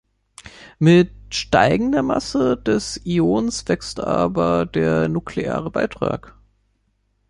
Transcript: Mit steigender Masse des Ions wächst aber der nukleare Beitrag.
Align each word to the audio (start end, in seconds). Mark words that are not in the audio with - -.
Mit 0.79 1.11
steigender 1.35 2.01
Masse 2.01 2.57
des 2.57 3.01
Ions 3.05 3.67
wächst 3.67 3.99
aber 3.99 4.65
der 4.65 5.07
nukleare 5.09 5.69
Beitrag. 5.69 6.35